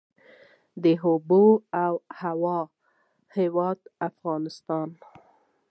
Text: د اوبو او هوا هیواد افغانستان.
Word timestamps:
د 0.83 0.85
اوبو 1.05 1.43
او 1.83 1.93
هوا 2.21 2.59
هیواد 3.35 3.79
افغانستان. 4.09 4.89